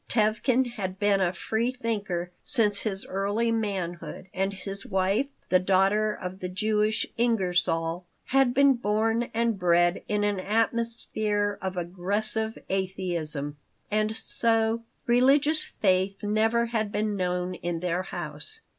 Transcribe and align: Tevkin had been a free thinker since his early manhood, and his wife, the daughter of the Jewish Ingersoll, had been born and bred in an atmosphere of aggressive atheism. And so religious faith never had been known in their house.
Tevkin 0.09 0.65
had 0.77 0.97
been 0.97 1.21
a 1.21 1.31
free 1.31 1.69
thinker 1.69 2.31
since 2.43 2.79
his 2.79 3.05
early 3.05 3.51
manhood, 3.51 4.29
and 4.33 4.51
his 4.51 4.83
wife, 4.83 5.27
the 5.49 5.59
daughter 5.59 6.11
of 6.11 6.39
the 6.39 6.49
Jewish 6.49 7.05
Ingersoll, 7.17 8.07
had 8.25 8.51
been 8.51 8.73
born 8.73 9.29
and 9.31 9.59
bred 9.59 10.01
in 10.07 10.23
an 10.23 10.39
atmosphere 10.39 11.59
of 11.61 11.77
aggressive 11.77 12.57
atheism. 12.67 13.57
And 13.91 14.11
so 14.15 14.81
religious 15.05 15.61
faith 15.61 16.23
never 16.23 16.65
had 16.65 16.91
been 16.91 17.15
known 17.15 17.53
in 17.53 17.79
their 17.79 18.01
house. 18.01 18.61